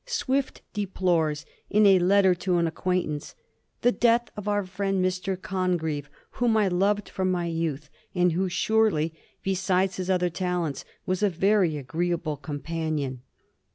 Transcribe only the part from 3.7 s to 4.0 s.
the